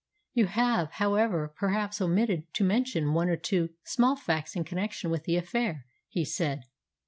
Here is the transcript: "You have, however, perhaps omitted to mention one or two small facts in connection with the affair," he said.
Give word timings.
"You 0.33 0.47
have, 0.47 0.93
however, 0.93 1.53
perhaps 1.55 2.01
omitted 2.01 2.51
to 2.55 2.63
mention 2.63 3.13
one 3.13 3.29
or 3.29 3.35
two 3.35 3.69
small 3.83 4.15
facts 4.15 4.55
in 4.55 4.63
connection 4.63 5.11
with 5.11 5.25
the 5.25 5.35
affair," 5.37 5.85
he 6.09 6.25
said. 6.25 6.63